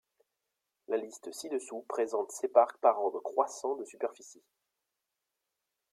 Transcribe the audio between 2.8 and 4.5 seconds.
par ordre croissant de superficie.